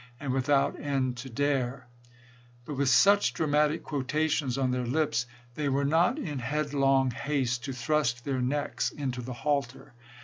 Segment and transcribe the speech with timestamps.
[0.19, 2.05] and without end to dare!'" 6i/p.
[2.63, 2.65] 5.
[2.65, 7.71] But with such dramatic quotations on their lips, they were not in headlong haste to
[7.73, 9.93] thrust their necks into the halter.